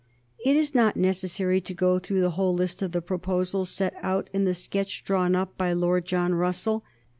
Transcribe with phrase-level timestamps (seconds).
[0.43, 4.31] It is not necessary to go through the whole list of the proposals set out
[4.33, 6.83] in the sketch drawn up by Lord John Russell.